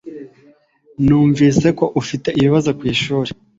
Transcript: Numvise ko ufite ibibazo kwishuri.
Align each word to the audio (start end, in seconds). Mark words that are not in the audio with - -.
Numvise 1.07 1.67
ko 1.79 1.85
ufite 2.01 2.29
ibibazo 2.39 2.69
kwishuri. 2.79 3.29